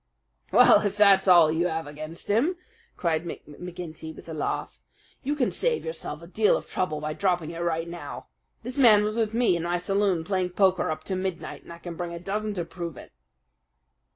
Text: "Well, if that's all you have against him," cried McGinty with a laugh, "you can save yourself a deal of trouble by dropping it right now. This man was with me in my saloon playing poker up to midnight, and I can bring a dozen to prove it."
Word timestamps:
"Well, 0.51 0.81
if 0.81 0.97
that's 0.97 1.27
all 1.27 1.51
you 1.51 1.67
have 1.67 1.85
against 1.85 2.27
him," 2.31 2.55
cried 2.97 3.23
McGinty 3.23 4.15
with 4.15 4.27
a 4.27 4.33
laugh, 4.33 4.79
"you 5.21 5.35
can 5.35 5.51
save 5.51 5.85
yourself 5.85 6.23
a 6.23 6.27
deal 6.27 6.57
of 6.57 6.67
trouble 6.67 6.99
by 6.99 7.13
dropping 7.13 7.51
it 7.51 7.59
right 7.61 7.87
now. 7.87 8.25
This 8.63 8.79
man 8.79 9.03
was 9.03 9.15
with 9.15 9.35
me 9.35 9.55
in 9.55 9.61
my 9.61 9.77
saloon 9.77 10.23
playing 10.23 10.53
poker 10.53 10.89
up 10.89 11.03
to 11.03 11.15
midnight, 11.15 11.61
and 11.61 11.71
I 11.71 11.77
can 11.77 11.93
bring 11.95 12.15
a 12.15 12.19
dozen 12.19 12.55
to 12.55 12.65
prove 12.65 12.97
it." 12.97 13.11